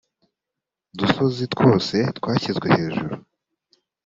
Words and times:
dusozi 0.97 1.43
twose 1.53 1.95
twashyizwe 2.17 2.67
hejuru 2.75 3.13